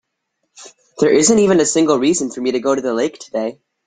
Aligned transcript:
There 0.97 1.11
isn't 1.13 1.37
even 1.37 1.59
a 1.59 1.65
single 1.67 1.99
reason 1.99 2.31
for 2.31 2.41
me 2.41 2.53
to 2.53 2.59
go 2.59 2.73
to 2.73 2.81
the 2.81 2.91
lake 2.95 3.19
today. 3.19 3.59